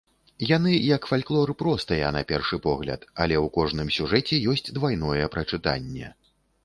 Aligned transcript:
Яны, 0.51 0.69
як 0.95 1.03
фальклор, 1.09 1.51
простыя 1.59 2.07
на 2.17 2.23
першы 2.33 2.59
погляд, 2.65 3.05
але 3.25 3.35
ў 3.43 3.55
кожным 3.59 3.93
сюжэце 3.99 4.41
ёсць 4.55 4.67
двайное 4.79 5.25
прачытанне. 5.37 6.07